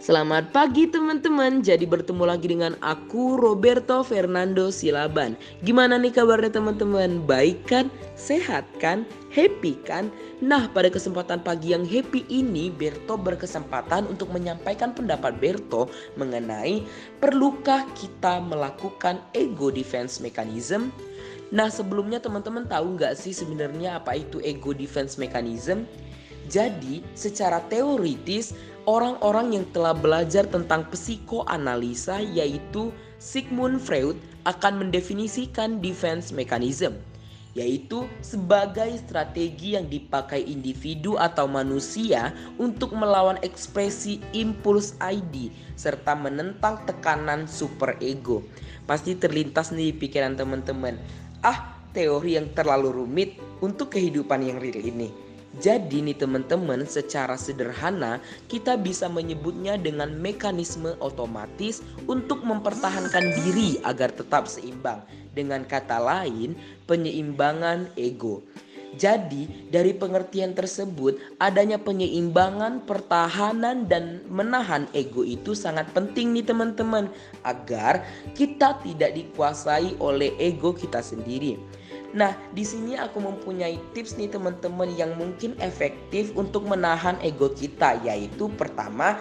Selamat 0.00 0.48
pagi 0.48 0.88
teman-teman. 0.88 1.60
Jadi 1.60 1.84
bertemu 1.84 2.24
lagi 2.24 2.48
dengan 2.48 2.72
aku 2.80 3.36
Roberto 3.36 4.00
Fernando 4.00 4.72
Silaban. 4.72 5.36
Gimana 5.60 6.00
nih 6.00 6.08
kabarnya 6.16 6.56
teman-teman? 6.56 7.20
Baik 7.28 7.68
kan? 7.68 7.92
Sehat 8.16 8.64
kan? 8.80 9.04
Happy 9.28 9.76
kan? 9.84 10.08
Nah, 10.40 10.72
pada 10.72 10.88
kesempatan 10.88 11.44
pagi 11.44 11.76
yang 11.76 11.84
happy 11.84 12.24
ini, 12.32 12.72
Berto 12.72 13.20
berkesempatan 13.20 14.08
untuk 14.08 14.32
menyampaikan 14.32 14.96
pendapat 14.96 15.36
Berto 15.36 15.92
mengenai 16.16 16.80
perlukah 17.20 17.84
kita 17.92 18.40
melakukan 18.40 19.20
ego 19.36 19.68
defense 19.68 20.16
mechanism? 20.16 20.88
Nah, 21.52 21.68
sebelumnya 21.68 22.24
teman-teman 22.24 22.64
tahu 22.64 22.96
nggak 22.96 23.20
sih 23.20 23.36
sebenarnya 23.36 24.00
apa 24.00 24.16
itu 24.16 24.40
ego 24.40 24.72
defense 24.72 25.20
mechanism? 25.20 25.84
Jadi, 26.50 27.04
secara 27.14 27.62
teoritis, 27.70 28.56
orang-orang 28.88 29.60
yang 29.60 29.66
telah 29.72 29.92
belajar 29.96 30.48
tentang 30.48 30.88
psikoanalisa 30.88 32.20
yaitu 32.20 32.92
Sigmund 33.20 33.80
Freud 33.80 34.16
akan 34.48 34.86
mendefinisikan 34.86 35.84
defense 35.84 36.32
mechanism 36.32 36.96
yaitu 37.50 38.06
sebagai 38.22 38.94
strategi 39.02 39.74
yang 39.74 39.90
dipakai 39.90 40.38
individu 40.46 41.18
atau 41.18 41.50
manusia 41.50 42.30
untuk 42.62 42.94
melawan 42.94 43.42
ekspresi 43.42 44.22
impuls 44.30 44.94
ID 45.02 45.50
serta 45.74 46.14
menentang 46.14 46.78
tekanan 46.86 47.50
superego. 47.50 48.46
Pasti 48.86 49.18
terlintas 49.18 49.74
nih 49.74 49.90
pikiran 49.98 50.38
teman-teman. 50.38 50.94
Ah, 51.42 51.74
teori 51.90 52.38
yang 52.38 52.54
terlalu 52.54 53.02
rumit 53.02 53.34
untuk 53.58 53.98
kehidupan 53.98 54.46
yang 54.46 54.62
real 54.62 54.78
ini. 54.78 55.29
Jadi 55.58 55.98
nih 55.98 56.14
teman-teman 56.14 56.86
secara 56.86 57.34
sederhana 57.34 58.22
kita 58.46 58.78
bisa 58.78 59.10
menyebutnya 59.10 59.74
dengan 59.74 60.14
mekanisme 60.14 60.94
otomatis 61.02 61.82
untuk 62.06 62.46
mempertahankan 62.46 63.34
diri 63.42 63.82
agar 63.82 64.14
tetap 64.14 64.46
seimbang. 64.46 65.02
Dengan 65.34 65.66
kata 65.66 65.98
lain 65.98 66.54
penyeimbangan 66.86 67.94
ego. 67.98 68.46
Jadi 68.98 69.70
dari 69.70 69.94
pengertian 69.94 70.50
tersebut 70.50 71.18
adanya 71.38 71.78
penyeimbangan, 71.78 72.82
pertahanan 72.82 73.86
dan 73.86 74.26
menahan 74.26 74.90
ego 74.90 75.22
itu 75.22 75.54
sangat 75.54 75.86
penting 75.94 76.34
nih 76.34 76.42
teman-teman 76.42 77.06
agar 77.46 78.02
kita 78.34 78.82
tidak 78.82 79.14
dikuasai 79.14 79.94
oleh 80.02 80.34
ego 80.42 80.74
kita 80.74 80.98
sendiri. 80.98 81.54
Nah, 82.10 82.34
di 82.50 82.66
sini 82.66 82.98
aku 82.98 83.22
mempunyai 83.22 83.78
tips 83.94 84.18
nih 84.18 84.34
teman-teman 84.34 84.90
yang 84.98 85.14
mungkin 85.14 85.54
efektif 85.62 86.34
untuk 86.34 86.66
menahan 86.66 87.14
ego 87.22 87.54
kita 87.54 88.02
yaitu 88.02 88.50
pertama, 88.58 89.14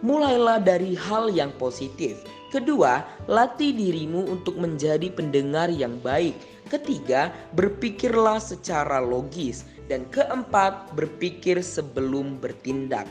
mulailah 0.00 0.56
dari 0.56 0.96
hal 0.96 1.28
yang 1.28 1.52
positif. 1.60 2.24
Kedua, 2.48 3.04
latih 3.30 3.76
dirimu 3.76 4.26
untuk 4.26 4.56
menjadi 4.56 5.12
pendengar 5.12 5.68
yang 5.70 6.00
baik. 6.00 6.34
Ketiga, 6.66 7.30
berpikirlah 7.54 8.40
secara 8.42 8.98
logis. 8.98 9.68
Dan 9.90 10.06
keempat, 10.10 10.94
berpikir 10.94 11.58
sebelum 11.62 12.38
bertindak. 12.38 13.10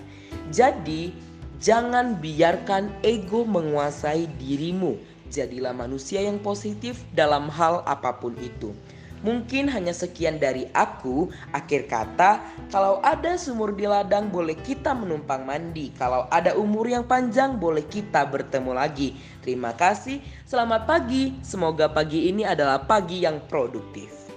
Jadi, 0.52 1.11
jangan 1.59 2.16
biarkan 2.19 2.88
ego 3.03 3.43
menguasai 3.43 4.31
dirimu. 4.39 4.95
Jadilah 5.27 5.75
manusia 5.75 6.23
yang 6.23 6.39
positif 6.39 7.03
dalam 7.14 7.52
hal 7.52 7.83
apa 7.83 8.16
pun 8.16 8.33
itu. 8.39 8.71
Mungkin 9.20 9.67
hanya 9.67 9.92
sekian 9.92 10.39
dari 10.39 10.70
aku. 10.72 11.28
Akhir 11.52 11.92
kata, 11.92 12.39
kalau 12.72 13.03
ada 13.03 13.36
sumur 13.36 13.76
di 13.76 13.84
ladang 13.84 14.31
boleh 14.31 14.56
kita 14.56 14.95
menumpang 14.95 15.44
mandi. 15.44 15.92
Kalau 15.98 16.30
ada 16.31 16.56
umur 16.56 16.88
yang 16.88 17.03
panjang 17.03 17.59
boleh 17.59 17.84
kita 17.84 18.23
bertemu 18.30 18.72
lagi. 18.78 19.20
Terima 19.44 19.76
kasih. 19.76 20.23
Selamat 20.48 20.88
pagi. 20.88 21.36
Semoga 21.43 21.92
pagi 21.92 22.32
ini 22.32 22.48
adalah 22.48 22.86
pagi 22.88 23.26
yang 23.26 23.43
produktif. 23.49 24.29